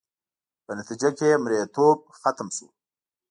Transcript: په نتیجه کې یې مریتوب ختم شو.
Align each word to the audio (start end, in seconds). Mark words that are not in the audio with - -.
په 0.65 0.71
نتیجه 0.79 1.09
کې 1.17 1.25
یې 1.31 1.37
مریتوب 1.43 1.97
ختم 2.21 2.47
شو. 2.55 2.67